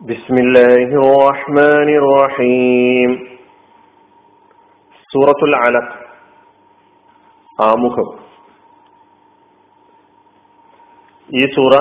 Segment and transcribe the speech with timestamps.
[0.00, 3.10] بسم الله الرحمن الرحيم
[5.10, 5.96] സൂറത്തുൽ അലഖ്
[7.58, 8.08] ആമുഖം
[11.28, 11.72] ഈ സൂറ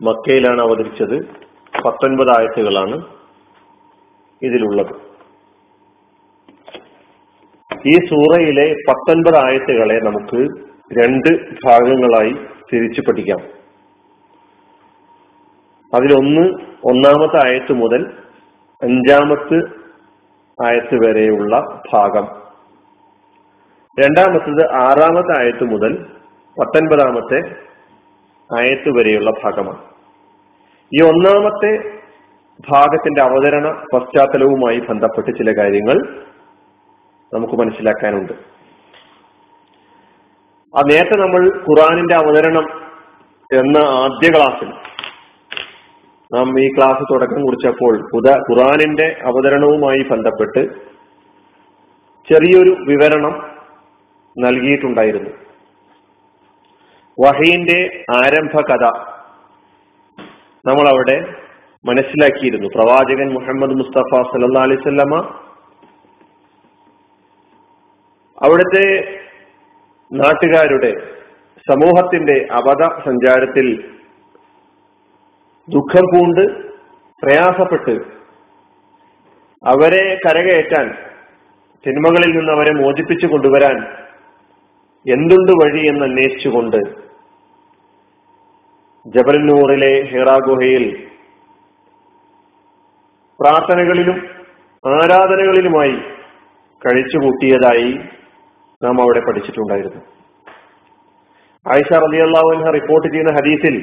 [0.00, 1.16] മക്കയിലാണ് അവതരിച്ചത്
[1.74, 2.96] പത്തൊൻപത് ആയത്തുകളാണ്
[4.42, 4.92] ഇതിലുള്ളത്
[7.86, 10.40] ഈ സൂറയിലെ പത്തൊൻപത് ആയത്തുകളെ നമുക്ക്
[10.92, 11.30] രണ്ട്
[11.64, 12.34] ഭാഗങ്ങളായി
[12.70, 13.40] തിരിച്ചു പഠിക്കാം
[15.93, 16.47] അതിലൊന്ന്
[16.85, 18.13] ഒന്നാമത്തെ ആയത്ത് മുതൽ
[18.83, 19.59] അഞ്ചാമത്തെ
[20.65, 22.27] ആയത്ത് വരെയുള്ള ഭാഗം.
[23.99, 26.05] രണ്ടാമത്തത് ആറാമത്തെ ആയത്ത് മുതൽ
[26.59, 27.55] പത്തൊൻപതാമത്തെ
[28.59, 29.83] ആയത്ത് വരെയുള്ള ഭാഗമാണ്.
[30.93, 31.99] ഈ ഒന്നാമത്തെ
[32.69, 36.23] ഭാഗത്തിന്റെ അവതരണ പശ്ചാത്തലവുമായി ബന്ധപ്പെട്ട് ചില കാര്യങ്ങൾ
[37.33, 38.33] നമുക്ക് മനസ്സിലാക്കാനുണ്ട്.
[40.77, 42.81] ആ നേരത്തെ നമ്മൾ ഖുറാനിന്റെ അവതരണം
[43.53, 44.71] എന്ന ആദ്യ ക്ലാസ്സിൽ
[46.33, 47.93] നാം ഈ ക്ലാസ് തുടക്കം കുറിച്ചപ്പോൾ
[48.49, 50.61] ഖുറാനിന്റെ അവതരണവുമായി ബന്ധപ്പെട്ട്
[52.27, 53.35] ചെറിയൊരു വിവരണം
[54.37, 55.29] നൽകിയിട്ടുണ്ടായിരുന്നു.
[57.17, 57.79] വഹീന്റെ
[58.15, 58.85] ആരംഭ കഥ
[60.65, 61.17] നമ്മൾ അവിടെ
[61.85, 62.67] മനസ്സിലാക്കിയിരുന്നു.
[62.75, 65.15] പ്രവാചകൻ മുഹമ്മദ് മുസ്തഫ സല്ലാ അലൈവല്ലമ
[68.45, 68.85] അവിടുത്തെ
[70.11, 70.91] നാട്ടുകാരുടെ
[71.69, 73.67] സമൂഹത്തിന്റെ അബദ്ധ സഞ്ചാരത്തിൽ
[75.69, 76.43] ദുഃഖം പൂണ്ട്
[77.23, 77.93] പ്രയാസപ്പെട്ട്
[79.63, 80.87] അവരെ കരകയറ്റാൻ
[81.83, 83.77] സിനിമകളിൽ നിന്ന് അവരെ മോചിപ്പിച്ചു കൊണ്ടുവരാൻ
[85.05, 86.79] എന്തുണ്ട് വഴി എന്ന് അന്വേഷിച്ചുകൊണ്ട്
[89.05, 90.85] ജബലന്നൂറിലെ ഹിറാ ഗുഹയിൽ
[93.39, 94.17] പ്രാർത്ഥനകളിലും
[94.83, 95.95] ആരാധനകളിലുമായി
[96.81, 97.91] കഴിച്ചുകൂട്ടിയതായി
[98.81, 100.01] നാം അവിടെ പഠിച്ചിട്ടുണ്ടായിരുന്നു.
[101.65, 103.75] ആയിഷ റലിയല്ലാഹുൻഹ റിപ്പോർട്ട് ചെയ്യുന്ന ഹദീസിൽ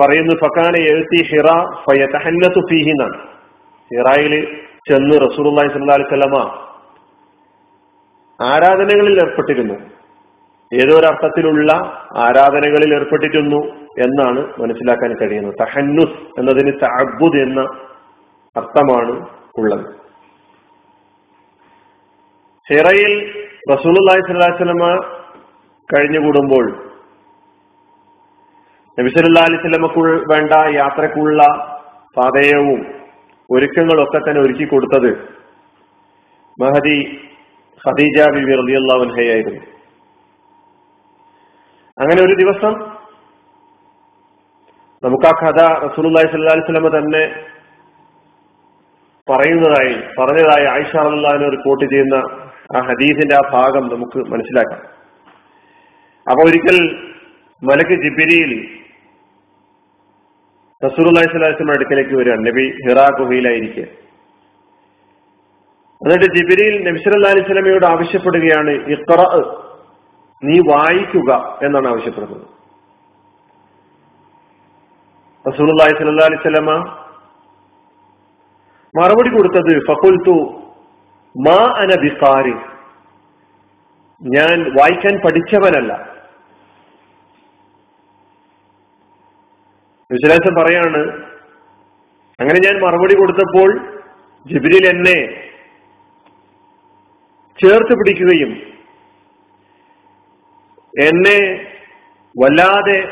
[0.00, 1.48] പറയുന്നു ഫക്കാന എഴുത്തി ഹിറ
[1.84, 3.18] ഫയതഹന്നത്തു ഫീഹി എന്നാണ്
[3.90, 4.34] ഹിറായിൽ
[4.88, 6.36] ചെന്ന് റസൂർല്ലാഹി സല്ലാ അലിസ്ലമ
[8.40, 9.76] ആരാധനകളിൽ ഏർപ്പെട്ടിരുന്നു.
[10.72, 11.72] ഏതോ അർത്ഥത്തിലുള്ള
[12.24, 13.60] ആരാധനകളിൽ ഏർപ്പെട്ടിരുന്നു
[14.04, 15.54] എന്നാണ് മനസ്സിലാക്കാൻ കഴിയുന്നത്.
[15.62, 17.60] തഹന്നുസ് എന്നതിന് തഅബുദ് എന്ന
[18.56, 19.14] അർത്ഥമാണ്
[19.60, 19.86] ഉള്ളത്.
[22.66, 23.14] ഹിറയിൽ
[23.72, 24.86] റസൂലുള്ളാഹി അള്ളാഹി വസല്ലമ
[25.90, 26.64] കഴിഞ്ഞുകൂടുമ്പോൾ
[28.98, 31.40] നബിസല്ലാ അലിസ്ലമക്ക് വേണ്ട യാത്രക്കുള്ള
[32.16, 32.80] പാതയവും
[33.50, 35.10] ഒരുക്കങ്ങളൊക്കെ തന്നെ ഒരുക്കി കൊടുത്തത്
[36.58, 36.96] മഹദി
[37.84, 39.62] ഖദീജ ബിബി റലിയല്ലാവുൻഹയായിരുന്നു
[41.98, 42.72] അങ്ങനെ ഒരു ദിവസം
[45.02, 47.22] നമുക്ക് ആ കഥ റസൂലി സ്വല്ലാസ്ലമ തന്നെ
[49.28, 52.16] പറയുന്നതായി പറഞ്ഞതായി ആയിഷ റളിയല്ലാഹു റിപ്പോർട്ട് ചെയ്യുന്ന
[52.76, 54.80] ആ ഹദീസിന്റെ ആ ഭാഗം നമുക്ക് മനസ്സിലാക്കാം.
[56.26, 56.78] അപ്പൊ ഒരിക്കൽ
[57.62, 58.52] മലക്ക് ജിബിരിയിൽ
[60.82, 63.86] റസൂർലാഹി സ്വലാസ്ലം അടുക്കലേക്ക് വരികയാണ് നബി ഹിറാ ഗുഹയിലായിരിക്കെ
[66.02, 69.22] എന്നിട്ട് ജിബിരിയിൽ നബി സല്ലാ അലൈഹി സ്വലമയോട് ആവശ്യപ്പെടുകയാണ് ഇഖറ
[70.42, 71.30] നീ വായിക്കുക
[71.66, 72.44] എന്നാണ് ആവശ്യപ്പെടുന്നത്.
[75.44, 76.70] റസൂലുള്ളാഹി സ്വല്ലല്ലാഹി അലൈഹി സ്വലമ
[78.94, 80.36] മറുപടി കൊടുത്തത് ഫക്കുൽത്തു
[81.34, 82.56] മാ അന ബിഖാരി
[84.22, 85.92] ഞാൻ വായിക്കാൻ പഠിച്ചവനല്ല.
[90.12, 90.98] വിശ്വാസം പറയാണ്.
[92.40, 93.78] അങ്ങനെ ഞാൻ മറുപടി കൊടുത്തപ്പോൾ
[94.46, 95.44] ജിബിരിൽ എന്നെ
[97.64, 98.50] ചേർത്ത് പിടിക്കുകയും
[101.00, 101.66] എന്നെ
[102.42, 103.08] വല്ലാതെ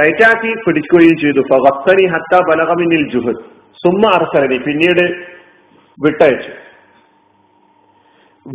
[0.00, 1.40] ടൈറ്റാക്കി പിടിക്കുകയും ചെയ്തു.
[1.40, 3.44] ഫത്തനി ഹത്ത ബലകമിനിൽ ജുഹദ്.
[3.74, 4.58] സുമ്മ അർസലനി.
[4.58, 5.26] പിന്നീട്
[6.02, 6.50] വിട്ടയച്ചു.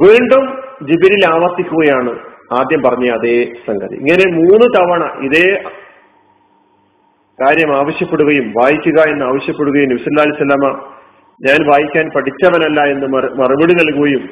[0.04, 2.20] വീണ്ടും ജിബിരിൽ ആവർത്തിക്കുകയാണ്.
[2.54, 3.96] ആദ്യം പറഞ്ഞ അതേ സംഗതി.
[3.96, 5.64] ഇങ്ങനെ മൂന്ന് തവണ ഇതേ
[7.42, 10.96] കാര്യം ആവശ്യപ്പെടുകയും വായിക്കുക എന്ന് ആവശ്യപ്പെടുകയും നബ്സല്ലാ സ്വലാമ
[11.48, 14.24] ഞാൻ വായിക്കാൻ പഠിച്ചവനല്ല എന്ന് മറുപടി നൽകുകയും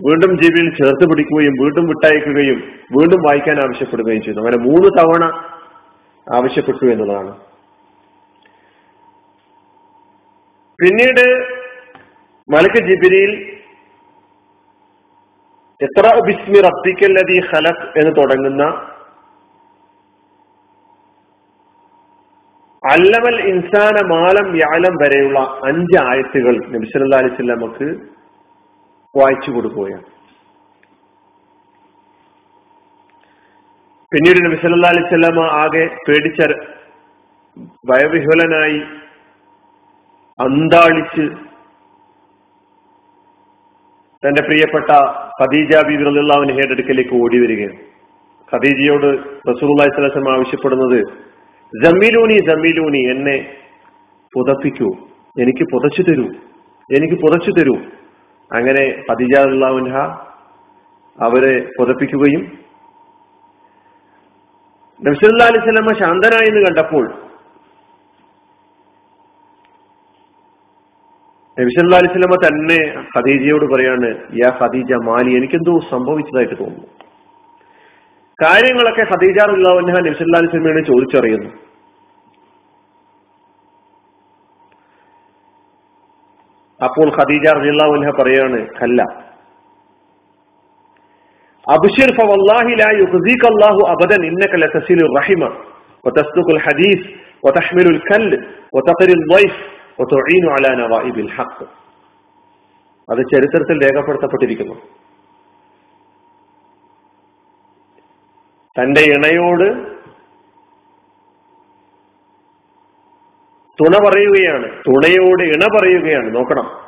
[0.00, 2.58] വീണ്ടും ജീവിയിൽ ചേർത്ത് പിടിക്കുകയും വീണ്ടും വിട്ടയക്കുകയും
[2.98, 4.38] വീണ്ടും വായിക്കാൻ ആവശ്യപ്പെടുകയും ചെയ്തു.
[4.38, 5.24] അങ്ങനെ മൂന്ന് തവണ
[6.26, 7.34] ആവശ്യപ്പെട്ടു എന്നുള്ളതാണ്.
[10.80, 11.24] പിന്നീട്
[12.54, 13.32] മലക്ക് ജിബിരിയിൽ
[15.80, 18.64] എത്ര ബിസ്മി റബ്ബിക്കല്ലതി ഖലഖ് എന്ന് തുടങ്ങുന്ന
[22.92, 25.38] അല്ലമൽ ഇൻസാന മാലം വ്യാലം വരെയുള്ള
[25.68, 27.86] അഞ്ച് ആയത്തുകൾ നബിസല്ലാ അലൈഹി സ്വലാമക്ക്
[29.14, 30.06] വായിച്ചു കൊടുക്കുകയാണ്.
[34.12, 36.40] പിന്നീട് നബിസല്ലാ അലൈഹി സ്വലാമ ആകെ പേടിച്ച
[37.90, 38.80] ഭയവിഹുലനായി
[40.38, 41.26] അന്താളിച്ച്
[44.22, 44.90] തന്റെ പ്രിയപ്പെട്ട
[45.40, 46.04] ഖദീജ ബീബി
[46.36, 47.78] അവൻ അടുക്കലേക്ക് ഓടി വരികയാണ്.
[48.52, 49.08] ഖദീജയോട്
[49.50, 51.00] റസൂലുള്ളാഹി അള്ളഹി വസല്ലം ആവശ്യപ്പെടുന്നത്
[51.74, 53.54] ജമ്മിലൂനി ജമ്മിലൂനി എന്നെ
[54.34, 54.96] പുതപ്പിക്കൂ.
[55.40, 56.26] എനിക്ക് പുതച്ചു തരൂ.
[56.96, 57.76] എനിക്ക് പുതച്ചു തരൂ.
[58.52, 59.96] അങ്ങനെ ഹദിജാഹുൻഹ
[61.20, 62.58] അവരെ പുതപ്പിക്കുകയും
[65.04, 67.04] നബ്സല്ലാ അലൈഹി സ്വലമ ശാന്തനായെന്ന് കണ്ടപ്പോൾ
[71.60, 74.08] നബിസല്ലാ അലൈഹി സ്വലമ തന്നെ ഖദീജയോട് പറയാണ്
[74.44, 77.05] യാ ഖദീജ മാലി എനിക്കെന്തോ സംഭവിച്ചതായിട്ട് തോന്നുന്നു.
[78.39, 81.49] കാര്യങ്ങളൊക്കെ ഖദീജ അള്ളാഹുൻഹ നബിസല്ലാ അലൈഹി സ്വലമയോട് ചോദിച്ചറിയുന്നു
[86.79, 89.01] അപ്പോൾ ഖദീജ റളിയല്ലാഹുൻഹ പറയാണ് കല്ല
[91.67, 95.43] അബ്ശിർ ഫവല്ലാഹി ലാ യുഖ്സിക അല്ലാഹു അബദൻ ഇന്നക ലതസിലു റഹിമ
[96.03, 97.01] وتسلك الحديث
[97.43, 98.31] وتحمل الكل
[98.75, 99.55] وتقري الضيف
[99.99, 101.57] وتعين على نوائب الحق
[103.09, 104.75] അത് ചരിത്രത്തിൽ രേഖപ്പെടുത്തപ്പെട്ടിരിക്കുന്നു
[108.80, 109.96] തന്റെ ഇണയോട്
[113.80, 116.34] തുണ പറയുകയാണ് തുണയോട് ഇണ പറയുകയാണ്.
[116.34, 116.86] നോക്കണം.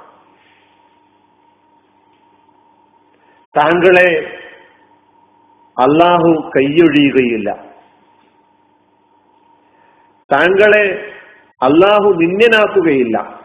[3.57, 4.39] താങ്കളെ
[5.79, 7.69] അള്ളാഹു കൈയൊഴിയുകയില്ല.
[10.33, 11.13] താങ്കളെ
[11.63, 13.39] അള്ളാഹു നിന്യനാക്കുകയില്ല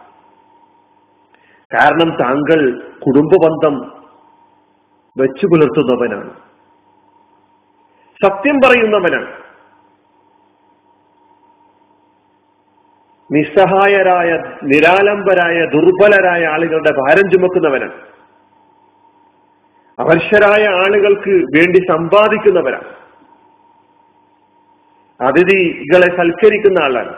[1.73, 4.03] കാരണം താങ്കൾ കുടുംബബന്ധം
[5.17, 6.42] വെച്ചു പുലർത്തുന്നവനാണ്
[8.23, 9.43] സത്യം പറയുന്നവനാണ്.
[13.31, 17.91] നിസ്സഹായരായ നിരാലംബരായ ദുർബലരായ ആളുകളുടെ ഭാരം ചുമക്കുന്നവനാണ്.
[19.99, 23.03] അവർഷരായ ആളുകൾക്ക് വേണ്ടി സമ്പാദിക്കുന്നവരാണ്.
[25.21, 27.13] അതിഥികളെ സൽക്കരിക്കുന്ന ആളാണ്.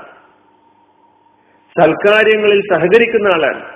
[1.80, 3.76] സൽക്കാര്യങ്ങളിൽ സഹകരിക്കുന്ന ആളാണ്.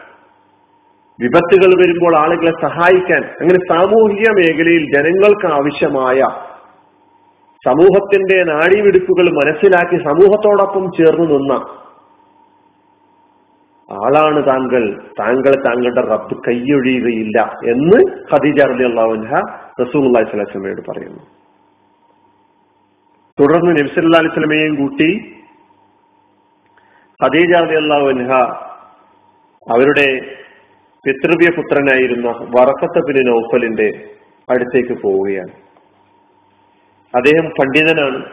[1.21, 6.48] വിപത്തുകൾ വരുമ്പോൾ ആളുകളെ സഹായിക്കാൻ അങ്ങനെ സാമൂഹിക മേഖലയിൽ ജനങ്ങൾക്ക് ആവശ്യമായ
[7.67, 11.53] സമൂഹത്തിന്റെ നാടിമിടിപ്പുകൾ മനസ്സിലാക്കി സമൂഹത്തോടൊപ്പം ചേർന്ന് നിന്ന
[13.91, 14.83] ആളാണ് താങ്കൾ.
[15.19, 17.37] താങ്കൾ താങ്കളുടെ റബ്ബ് കൈയൊഴിയുകയില്ല
[17.73, 17.99] എന്ന്
[18.33, 19.31] ഖദീജ അലി അള്ളാഹുൻഹ
[19.81, 21.23] റസൂൽ അള്ളാഹി പറയുന്നു.
[23.37, 25.09] തുടർന്ന് നബ്സല്ലാ അലൈഹി കൂട്ടി
[27.23, 28.31] ഖദീജ അലി അള്ളാഹുൻഹ
[29.73, 30.07] അവരുടെ
[31.05, 33.89] പിതൃവ്യ പുത്രനായിരുന്ന വറക്കത്ത് നൗഫലിന്റെ
[34.49, 35.68] അടുത്തേക്ക് പോവുകയാണ്.
[37.15, 38.25] അദ്ദേഹം പണ്ഡിതനാണ്.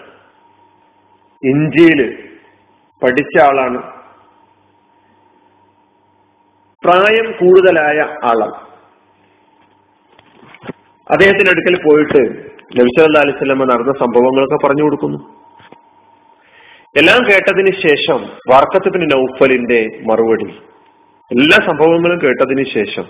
[1.43, 2.29] ഇഞ്ചിയിൽ
[3.03, 3.83] പഠിച്ച ആളാണ്.
[6.85, 8.67] പ്രായം കൂടുതലായ ആളാണ്.
[11.11, 12.51] അദ്ദേഹത്തിന്റെ അടുക്കൽ പോയിട്ട്
[12.81, 15.19] നബിസല്ലാ അലിസ്ലമ നടന്ന സംഭവങ്ങളൊക്കെ പറഞ്ഞു കൊടുക്കുന്നു.
[16.97, 20.51] എല്ലാം കേട്ടതിന് ശേഷം വാർക്കത്തുബിന് നൗഫലിന്റെ മറുപടി.
[21.33, 23.03] എല്ലാ സംഭവങ്ങളും കേട്ടതിന് ശേഷം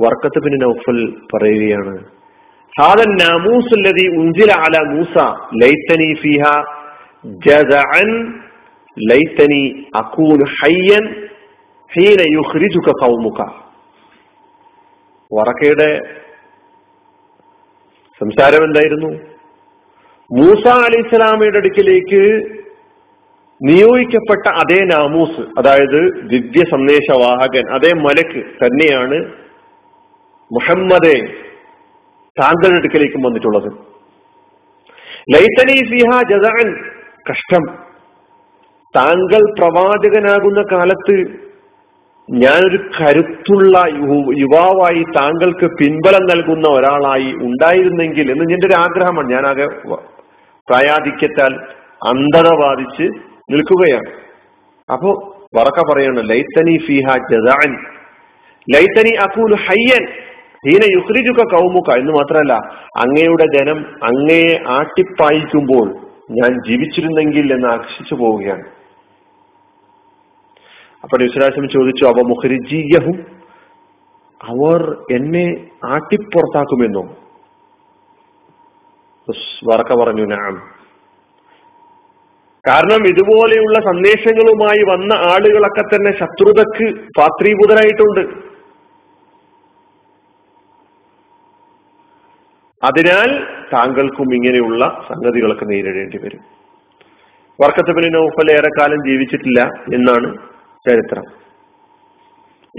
[0.00, 2.21] വർക്കത്തുബിന് നൗഫൽ പറയുകയാണ്
[15.32, 16.00] വറക്കയുടെ
[18.20, 19.10] സംസാരം എന്തായിരുന്നു?
[20.30, 22.20] മൂസ അലി ഇസ്ലാമയുടെ അടുക്കിലേക്ക്
[23.60, 29.18] നിയോഗിക്കപ്പെട്ട അതേ നാമൂസ് അതായത് ദിവ്യ സന്ദേശവാഹകൻ അതേ മലക്ക് തന്നെയാണ്
[30.52, 31.42] മുഹമ്മദ്
[32.40, 33.72] താങ്കളുടെ അടുക്കലേക്കും വന്നിട്ടുള്ളത്.
[35.34, 36.90] ലൈത്തനി ഫിഹ ജദാൻ
[37.30, 37.62] കഷ്ടം.
[38.96, 41.42] താങ്കൾ പ്രവാചകനാകുന്ന കാലത്ത്
[42.30, 43.84] ഞാനൊരു കരുത്തുള്ള
[44.38, 49.30] യുവാവായി താങ്കൾക്ക് പിൻബലം നൽകുന്ന ഒരാളായി ഉണ്ടായിരുന്നെങ്കിൽ എന്ന് എന്റെ ഒരു ആഗ്രഹമാണ്.
[49.30, 49.66] ഞാനാകെ
[50.68, 51.54] പ്രായാധിക്യത്താൽ
[52.08, 53.02] അന്ധത ബാധിച്ച്
[53.50, 54.10] നിൽക്കുകയാണ്.
[54.92, 57.84] അപ്പോ വറക്ക പറയണം ലൈത്തനി ഫിഹ ജദാൻ
[58.74, 60.06] ലൈത്തനി അക്കൂൽ ഹയ്യൻ.
[60.66, 62.54] ഹീന യുഹ്രിജുക കൗമുക എന്ന് മാത്രമല്ല
[62.96, 65.86] അങ്ങയുടെ ജനം അങ്ങയെ ആട്ടിപ്പായിക്കുമ്പോൾ
[66.30, 68.64] ഞാൻ ജീവിച്ചിരുന്നെങ്കിൽ എന്ന് ആകർഷിച്ചു പോവുകയാണ്.
[71.04, 73.16] അപ്പൊ നിസ്വരാശം ചോദിച്ചു അവ മുഹരിജീയഹും
[74.40, 74.80] അവർ
[75.16, 75.46] എന്നെ
[75.84, 77.02] ആട്ടിപ്പുറത്താക്കുമെന്നോ?
[79.68, 80.54] വറക്ക പറഞ്ഞു ഞാൻ
[82.64, 86.86] കാരണം ഇതുപോലെയുള്ള സന്ദേശങ്ങളുമായി വന്ന ആളുകളൊക്കെ തന്നെ ശത്രുതക്ക്
[87.18, 88.51] പാത്രീഭൂതരായിട്ടുണ്ട്.
[92.82, 93.30] അതിനാൽ
[93.72, 96.42] താങ്കൾക്കും ഇങ്ങനെയുള്ള സംഗതികളൊക്കെ നേരിടേണ്ടി വരും.
[97.58, 99.60] വർക്കത്തബിന് നൗഫൽ ഏറെക്കാലം ജീവിച്ചിട്ടില്ല
[99.94, 100.28] എന്നാണ്
[100.86, 101.26] ചരിത്രം.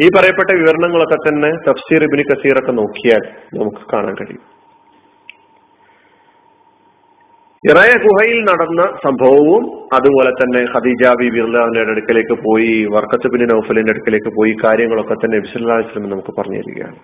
[0.03, 3.23] ഈ പറയപ്പെട്ട വിവരണങ്ങളൊക്കെ തന്നെ തഫ്സീർ ഇബിന് കസീറൊക്കെ നോക്കിയാൽ
[3.57, 4.43] നമുക്ക് കാണാൻ കഴിയും.
[7.63, 14.31] ഇറയ ഗുഹയിൽ നടന്ന സംഭവവും അതുപോലെ തന്നെ ഖദീജ ബി ബിർലാവിന്റെ അടുക്കലേക്ക് പോയി വർക്കത്ത് ബിൻ നൗഫലിന്റെ അടുക്കലേക്ക്
[14.37, 16.99] പോയി കാര്യങ്ങളൊക്കെ തന്നെ നബിസ്വല്ലാസ്ലം നമുക്ക് പറഞ്ഞു തരികയാണ്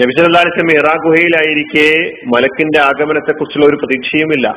[0.00, 4.48] നബിസ്വല്ലാസ്ലം ഇറാ ഗുഹയിലായിരിക്കെ മലക്കിന്റെ ആഗമനത്തെ കുറിച്ചുള്ള ഒരു പ്രതീക്ഷയുമില്ല.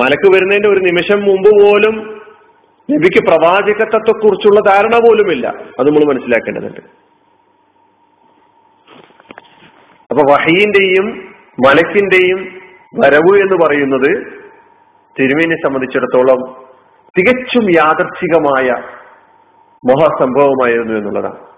[0.00, 2.22] മലക്ക് വരുന്നതിന്റെ ഒരു നിമിഷം മുമ്പ് പോലും
[2.90, 5.48] നബിക്ക് പ്രവാചകത്വത്തെ കുറിച്ചുള്ള ധാരണ പോലുമില്ല.
[5.48, 6.80] അത് നമ്മൾ മനസ്സിലാക്കേണ്ടതുണ്ട്.
[10.10, 11.34] അപ്പൊ വഹീന്റെയും
[11.66, 12.60] മലക്കിന്റെയും
[13.00, 14.42] വരവ് എന്ന് പറയുന്നത്
[15.20, 16.66] തിരുമേനെ സംബന്ധിച്ചിടത്തോളം
[17.18, 18.68] തികച്ചും യാദർച്ഛികമായ
[19.90, 21.51] മഹാസംഭവമായിരുന്നു എന്നുള്ളതാണ്.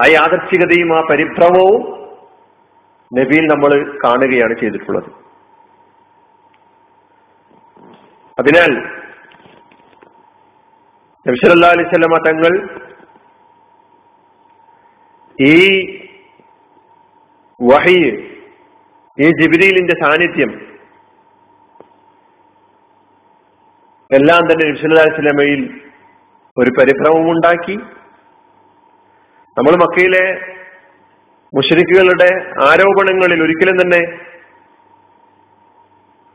[0.00, 1.80] ആ യാദർച്ഛികതയും ആ പരിഭ്രമവും
[3.12, 3.70] നബിയിൽ നമ്മൾ
[4.04, 5.08] കാണുകയാണ് ചെയ്തിട്ടുള്ളത്.
[8.38, 8.72] അതിനാൽ
[11.26, 12.52] നബ്സല്ലാ അലൈവല്ലമ തങ്ങൾ
[15.38, 15.56] ഈ
[17.60, 17.98] വഹി
[19.18, 20.50] ഈ ജിബിരിലിന്റെ സാന്നിധ്യം
[24.10, 25.60] എല്ലാം തന്നെ നബ്സല്ലാ അലൈവല്ലമയിൽ
[26.56, 27.76] ഒരു പരിഭ്രമമുണ്ടാക്കി
[29.60, 30.40] നമ്മൾ മക്കയിലെ
[31.54, 32.28] മുഷരിക്കുകളുടെ
[32.64, 34.00] ആരോപണങ്ങളിൽ ഒരിക്കലും തന്നെ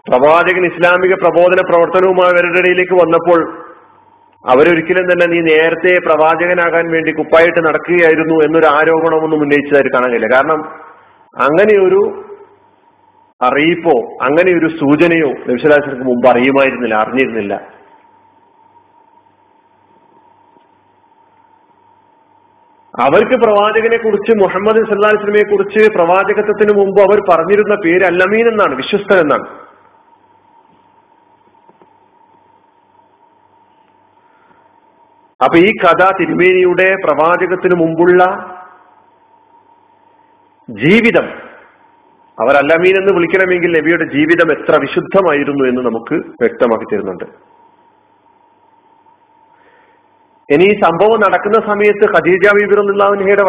[0.09, 3.63] പ്രവാചകൻ ഇസ്ലാമിക പ്രബോധന പ്രവർത്തനവുമായി അവരുടെ ഇടയിലേക്ക് വന്നപ്പോൾ
[4.45, 10.35] അവരൊരിക്കലും തന്നെ നീ നേരത്തെ പ്രവാചകനാകാൻ വേണ്ടി കുപ്പായിട്ട് നടക്കുകയായിരുന്നു എന്നൊരു ആരോപണമൊന്നും ഉന്നയിച്ചതായിട്ട് കാണാൻ കഴിയില്ല.
[10.35, 10.65] കാരണം
[11.41, 12.01] അങ്ങനെയൊരു
[13.41, 17.74] അറിയിപ്പോ അങ്ങനെയൊരു സൂചനയോ നബിസ്വലാസ്ലർക്ക് മുമ്പ് അറിയുമായിരുന്നില്ല അറിഞ്ഞിരുന്നില്ല.
[23.03, 29.47] അവർക്ക് പ്രവാചകനെ കുറിച്ച് മുഹമ്മദ് സല്ലാസ്ലമയെ കുറിച്ച് പ്രവാചകത്വത്തിന് മുമ്പ് അവർ പറഞ്ഞിരുന്ന പേര് അല്ലമീൻ എന്നാണ് വിശ്വസ്തൻ എന്നാണ്.
[35.43, 38.23] അപ്പൊ ഈ കഥ തിരുമേനിയുടെ പ്രവാചകത്തിന് മുമ്പുള്ള
[40.69, 41.27] ജീവിതം
[42.37, 47.54] അവർ അല്ലമീൻ എന്ന് വിളിക്കണമെങ്കിൽ നബിയുടെ ജീവിതം എത്ര വിശുദ്ധമായിരുന്നു എന്ന് നമുക്ക് വ്യക്തമാക്കി തരുന്നുണ്ട്.
[50.49, 52.45] ഇനി ഈ സംഭവം നടക്കുന്ന സമയത്ത് ഖദീജ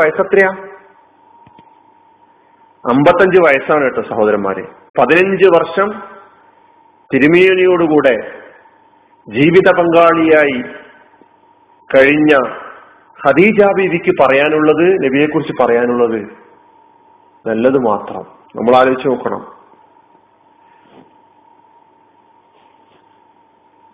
[0.01, 0.51] വയസ്സ് എത്രയാ?
[2.85, 4.65] അമ്പത്തഞ്ച് വയസ്സാണ് കേട്ടോ സഹോദരന്മാരെ.
[4.99, 5.89] പതിനഞ്ച് വർഷം
[7.11, 8.15] തിരുമേനിയോടുകൂടെ
[9.29, 10.59] ജീവിത പങ്കാളിയായി
[11.91, 12.33] കഴിഞ്ഞ
[13.19, 16.21] ഖദീജ ബീവിക്ക് പറയാനുള്ളത് നബിയെക്കുറിച്ച് പറയാനുള്ളത്
[17.45, 18.25] നല്ലത് മാത്രം.
[18.57, 19.43] നമ്മൾ ആലോചിച്ച് നോക്കണം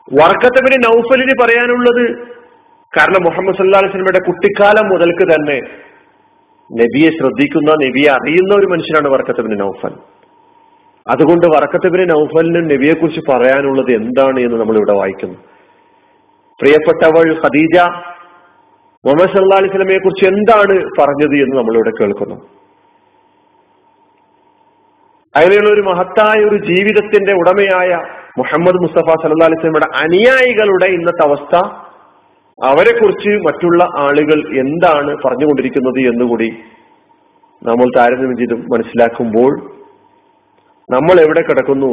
[0.09, 2.05] വർക്കത്തബിന് നൗഫലിന് പറയാനുള്ളത്
[2.99, 5.61] കാരണം മുഹമ്മദ് സല്ലാ അലിസ്ലമയുടെ കുട്ടിക്കാലം മുതൽക്ക് തന്നെ
[6.73, 9.95] നബിയെ ശ്രദ്ധിക്കുന്ന നബിയെ അറിയുന്ന ഒരു മനുഷ്യനാണ് വർക്കത്തബിന് നൗഫൽ.
[11.09, 15.39] അതുകൊണ്ട് വർക്കത്തബിന് നൗഫലിനും നബിയെ കുറിച്ച് പറയാനുള്ളത് എന്താണ് എന്ന് നമ്മൾ ഇവിടെ വായിക്കുന്നു.
[16.61, 17.77] പ്രിയപ്പെട്ടവൾ ഖദീജ
[19.07, 22.35] മുഹമ്മദ് സല്ലാ അലിസ്ലമയെ കുറിച്ച് എന്താണ് പറഞ്ഞത് എന്ന് നമ്മളിവിടെ കേൾക്കുന്നു.
[25.37, 27.91] അങ്ങനെയുള്ള ഒരു മഹത്തായ ഒരു ജീവിതത്തിന്റെ ഉടമയായ
[28.39, 31.83] മുഹമ്മദ് മുസ്തഫ സല്ലാ അലിസ്ലമയുടെ അനുയായികളുടെ ഇന്നത്തെ അവസ്ഥ
[32.69, 36.49] അവരെ കുറിച്ച് മറ്റുള്ള ആളുകൾ എന്താണ് പറഞ്ഞുകൊണ്ടിരിക്കുന്നത് എന്നുകൂടി
[37.63, 39.53] നമ്മൾ താരതമ്യം ചെയ്ത് മനസ്സിലാക്കുമ്പോൾ
[40.89, 41.93] നമ്മൾ എവിടെ കിടക്കുന്നു?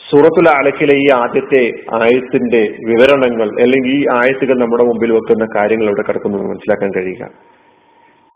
[0.00, 1.62] സൂറത്തുൽ അലക്കിലെ ഈ ആദ്യത്തെ
[1.98, 7.24] ആയത്തിന്റെ വിവരണങ്ങൾ അല്ലെങ്കിൽ ഈ ആയത്തുകൾ നമ്മുടെ മുമ്പിൽ വെക്കുന്ന കാര്യങ്ങൾ എവിടെ കിടക്കുന്നു മനസ്സിലാക്കാൻ കഴിയുക.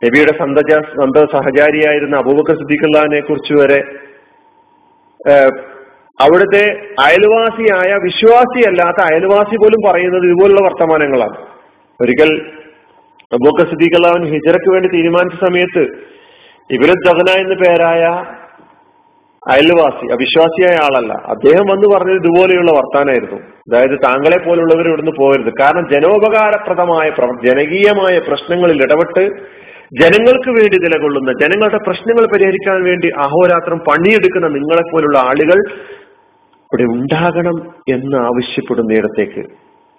[0.02, 3.80] നബിയുടെ സന്തജ സന്ത സഹചാരിയായിരുന്ന അബൂബക്കർ സിദ്ദീഖുല്ലാനെ കുറിച്ച് വരെ
[6.20, 6.64] അവിടുത്തെ
[7.00, 11.36] അയൽവാസിയായ വിശ്വാസിയല്ലാത്ത അയൽവാസി പോലും പറയുന്നത് ഇതുപോലുള്ള വർത്തമാനങ്ങളാണ്.
[12.00, 12.30] ഒരിക്കൽ
[13.32, 15.82] അബൂക്ക സിദ്ദീഖ് സിദ്ദീഖുല്ലാൻ ഹിജറയ്ക്ക് വേണ്ടി തീരുമാനിച്ച സമയത്ത്
[16.70, 18.04] ഇവർ ദഹന എന്ന പേരായ
[19.50, 21.12] അയൽവാസി അവിശ്വാസിയായ ആളല്ല.
[21.12, 23.36] അദ്ദേഹം വന്ന് പറഞ്ഞത് ഇതുപോലെയുള്ള വർത്താനായിരുന്നു.
[23.36, 25.52] അതായത് താങ്കളെ പോലുള്ളവർ ഇവിടുന്ന് പോകരുത്.
[25.60, 27.10] കാരണം ജനോപകാരപ്രദമായ
[27.44, 29.30] ജനകീയമായ പ്രശ്നങ്ങളിൽ ഇടപെട്ട്
[30.02, 35.58] ജനങ്ങൾക്ക് വേണ്ടി നിലകൊള്ളുന്ന ജനങ്ങളുടെ പ്രശ്നങ്ങൾ പരിഹരിക്കാൻ വേണ്ടി അഹോരാത്രം പണിയെടുക്കുന്ന നിങ്ങളെ പോലുള്ള ആളുകൾ
[36.70, 37.56] ഇവിടെ ഉണ്ടാകണം
[37.88, 39.42] എന്ന് ആവശ്യപ്പെടുന്നിടത്തേക്ക്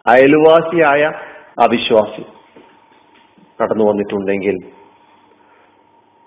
[0.05, 1.01] അയൽവാസിയായ
[1.59, 2.23] അവിശ്വാസി
[3.59, 4.57] കടന്നു വന്നിട്ടുണ്ടെങ്കിൽ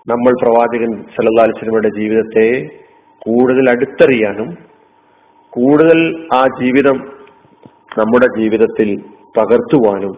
[0.07, 2.47] നമ്മൾ പ്രവാചകൻ സല്ലല്ലാഹു അലൈഹി ജീവിതത്തെ
[3.21, 4.49] കൂടുതൽ അടുത്തറിയാനും
[5.53, 5.99] കൂടുതൽ
[6.33, 6.97] ആ ജീവിതം
[7.97, 8.89] നമ്മുടെ ജീവിതത്തിൽ
[9.37, 10.13] പകർത്തുവാനും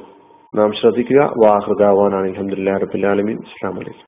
[0.54, 1.22] നാം ശ്രദ്ധിക്കുക.
[1.44, 4.04] വാഹൃദാവാനാണ് അലഹമുല്ലാ റബുലാലമീൻ അസ്സാം വലൈക്കും